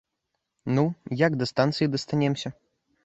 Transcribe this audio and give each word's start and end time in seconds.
Ну, 0.77 0.83
як 1.25 1.31
да 1.41 1.49
станцыі 1.53 1.91
дастанемся? 1.97 2.55